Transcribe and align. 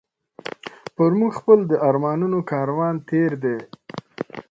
پر 0.95 1.11
موږ 1.19 1.31
خپل 1.39 1.59
د 1.71 1.73
ارمانونو 1.89 2.39
کاروان 2.51 2.95
تېر 3.09 3.31
دی 3.43 3.57